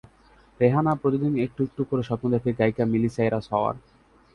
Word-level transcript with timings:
রেহানা 0.59 0.91
প্রতিদিন 1.01 1.33
একটু 1.45 1.59
একটু 1.67 1.81
করে 1.89 2.03
স্বপ্ন 2.03 2.25
দেখে 2.35 2.49
গায়িকা 2.59 2.83
মিলি 2.85 3.09
সাইরাস 3.15 3.45
হওয়ার। 3.53 3.75